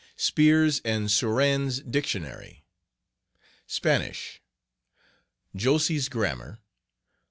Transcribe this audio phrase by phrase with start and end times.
[0.17, 2.65] *Spier's and Surenne's Dictionary.
[3.67, 6.57] Spanish...................Josse's Grammar.